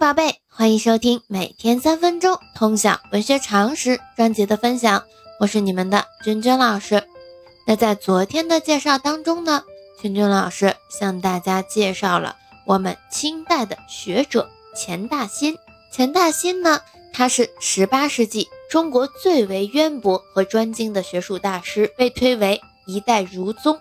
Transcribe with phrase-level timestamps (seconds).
[0.00, 5.04] 宝贝，欢迎收听每天三分钟通晓文学常识专辑的分享，
[5.38, 7.04] 我是你们的君君老师。
[7.66, 9.62] 那在昨天的介绍当中呢，
[10.00, 15.58] 君君老师向大家介绍了我们清代的学者钱大新。
[15.92, 16.80] 钱大新呢，
[17.12, 23.78] 他是十八世纪中国最为渊博和专精的学术大师，被推为一代儒宗。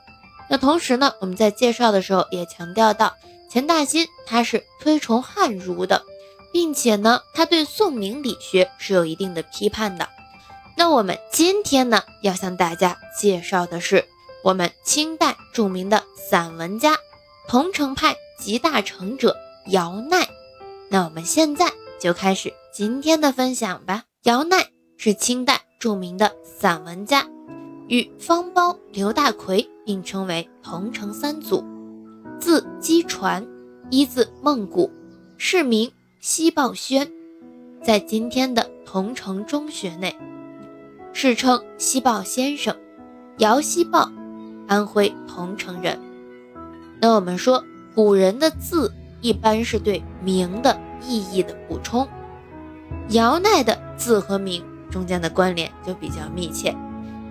[0.49, 3.13] 那同时呢，我们在介绍的时候也强调到。
[3.49, 6.05] 钱大新他是推崇汉儒的，
[6.53, 10.07] 并且呢，他对宋明理学是有一定的批判的。
[10.77, 14.05] 那我们今天呢，要向大家介绍的是
[14.43, 16.95] 我们清代著名的散文家，
[17.47, 19.35] 桐城派集大成者
[19.67, 20.27] 姚鼐。
[20.89, 24.03] 那我们现在就开始今天的分享吧。
[24.23, 27.25] 姚鼐是清代著名的散文家，
[27.87, 31.78] 与方苞、刘大奎并称为桐城三祖。
[32.39, 33.45] 字姬传，
[33.89, 34.89] 一字孟古，
[35.37, 37.11] 世名西抱轩，
[37.83, 40.15] 在今天的桐城中学内，
[41.11, 42.73] 世称西抱先生，
[43.39, 44.09] 姚西抱，
[44.67, 45.99] 安徽桐城人。
[47.01, 47.61] 那我们说，
[47.93, 52.07] 古人的字一般是对名的意义的补充，
[53.09, 56.73] 姚鼐的字和名中间的关联就比较密切。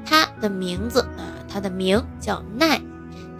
[0.05, 2.79] 他的名字啊，他的名叫鼐。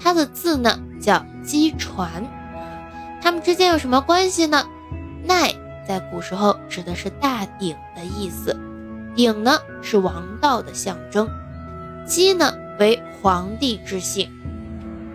[0.01, 2.25] 他的字呢叫姬传，
[3.21, 4.65] 他们之间有什么关系呢？
[5.25, 5.53] 奈
[5.87, 8.59] 在古时候指的是大鼎的意思，
[9.15, 11.29] 鼎呢是王道的象征，
[12.07, 14.31] 姬呢为皇帝之姓，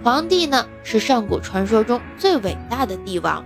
[0.03, 3.43] 皇帝呢是上古传说中最伟大的帝王，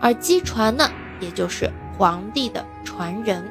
[0.00, 0.88] 而姬传呢
[1.20, 3.44] 也就是皇帝的传人，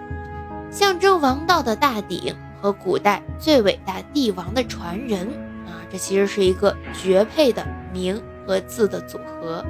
[0.72, 5.28] 象征王道的大鼎和古代最伟大帝王的传人。
[5.70, 9.66] 啊这其实是一个绝配的名和字的组合，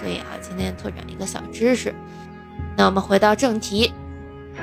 [0.00, 1.94] 所以啊，今天拓展一个小知识。
[2.76, 3.92] 那我们回到正题，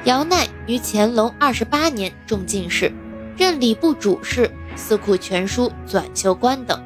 [0.06, 2.92] 姚鼐于乾隆二十八年中进士，
[3.38, 6.81] 任礼部主事、司库全书纂修官等，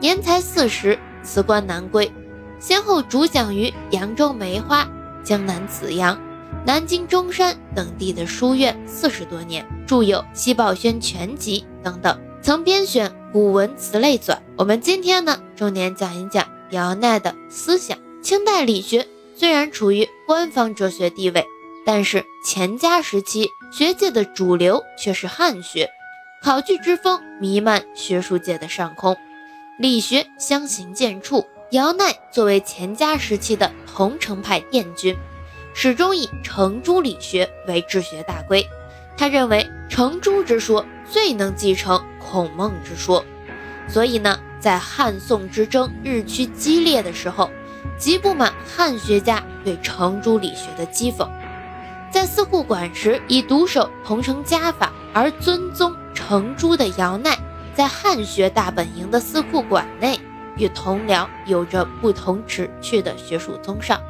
[0.00, 2.10] 年才四十，辞官南归，
[2.58, 4.88] 先后主讲于扬州梅花、
[5.22, 6.18] 江南紫阳、
[6.64, 12.18] 南京中山等地的书院四十多年，著有《西抱轩全集》等等。
[12.42, 14.38] 曾编选古文词类纂。
[14.56, 17.98] 我们今天呢，重点讲一讲姚鼐的思想。
[18.22, 19.06] 清代理学
[19.36, 21.44] 虽然处于官方哲学地位，
[21.84, 25.90] 但是钱家时期学界的主流却是汉学，
[26.42, 29.16] 考据之风弥漫学术界的上空，
[29.78, 31.46] 理学相形见绌。
[31.72, 35.14] 姚鼐作为钱家时期的桐城派殿军，
[35.74, 38.66] 始终以程朱理学为治学大规。
[39.16, 42.02] 他认为程朱之说最能继承。
[42.30, 43.24] 孔孟之说，
[43.88, 47.50] 所以呢，在汉宋之争日趋激烈的时候，
[47.98, 51.28] 极不满汉学家对程朱理学的讥讽。
[52.12, 57.36] 在司库馆时，以独守桐城家法而尊宗程朱的姚鼐，
[57.74, 60.18] 在汉学大本营的司库馆内，
[60.56, 64.00] 与同僚有着不同旨趣的学术宗上，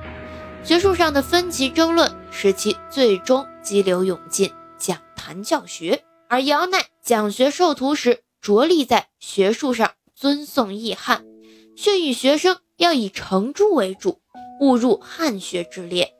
[0.62, 6.02] 学术上的分歧争论，使其最终激流勇进，讲坛教学。
[6.32, 11.24] 而姚鼐讲学授徒时，着力在学术上尊宋抑汉，
[11.74, 14.20] 训谕学生要以程朱为主，
[14.60, 16.14] 误入汉学之列。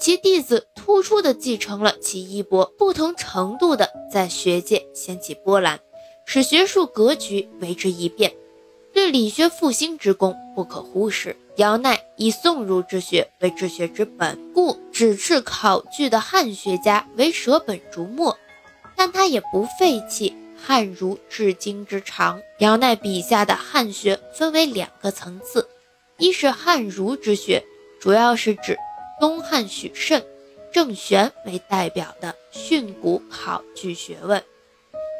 [0.00, 5.78] 其弟子突出的继承了其衣钵，不同程度的在学界掀起波澜，
[6.26, 8.34] 使学术格局为之一变。
[8.92, 11.36] 对理学复兴之功不可忽视。
[11.58, 18.36] 姚鼐以宋儒之学为治学之本，故指斥考据的汉学家为舍本逐末。
[18.96, 22.40] 但他也不废弃汉儒至今之长。
[22.58, 25.68] 姚鼐笔下的汉学分为两个层次，
[26.18, 27.64] 一是汉儒之学，
[28.00, 28.76] 主要是指
[29.20, 30.24] 东汉许慎、
[30.72, 34.40] 郑玄为代表的训诂考据学问；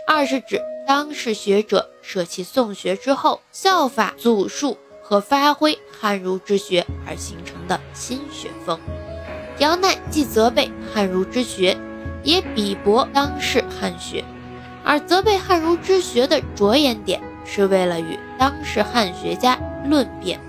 [0.07, 8.79] 二是指当世学者舍弃宋学之后，效法祖述和发挥汉儒之学而形成的新学风。
[9.59, 11.77] 姚鼐既责备汉儒之学。
[12.25, 14.25] 也鄙薄当世汉学，
[14.83, 20.41] 而责备汉儒之学的着眼点是为了与当世汉学家论辩，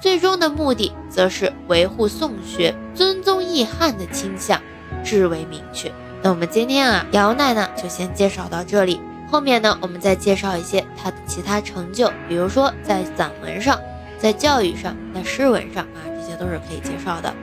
[0.00, 4.60] 最终的目的则是维护宋学、尊宗抑汉的倾向，
[5.04, 5.92] 至为明确。
[6.22, 8.98] 那我们今天啊，姚鼐呢就先介绍到这里，
[9.30, 13.78] 后面呢我们再介绍一些他的其他成就，比如说在散文上、
[14.18, 17.34] 在教育上、在诗文上啊，这些都是可以介绍的。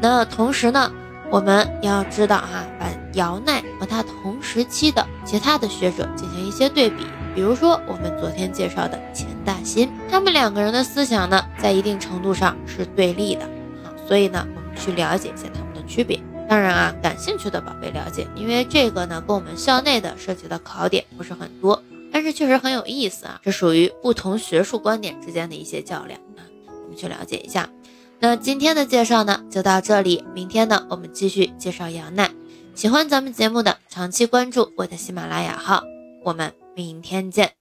[0.00, 0.92] 那同时呢。
[1.32, 13.44] 我们要知道哈，把姚鼐和他同时期的其他的学者进行一些对比，比如说我们昨天介绍的钱大新，他们两个人的思想呢，在一定程度上是对立的
[13.82, 16.20] 啊，所以呢，我们去了解一下他们的区别。
[16.50, 21.82] 当然啊，感兴趣的宝贝了解，因为这个呢跟我们校内的涉及的考点不是很多，
[22.12, 27.66] 但是确实很有意思啊，这属于不同学术观点之间的一些较量啊，我们去了解一下。
[28.22, 32.30] 那今天的介绍呢就到这里，明天呢我们继续介绍杨奈。
[32.72, 35.82] 喜欢咱们节目的，长期关注我的喜马拉雅号，
[36.22, 37.52] 我们明天见。